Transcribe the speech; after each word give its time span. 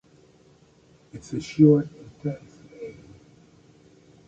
It's 1.13 1.31
a 1.33 1.39
short, 1.39 1.85
intense 1.95 2.57
name. 2.71 3.03